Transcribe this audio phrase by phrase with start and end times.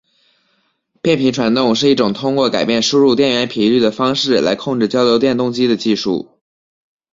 [0.99, 6.39] 变频传动是一种通过改变输入电源频率的方式来控制交流电动机的技术。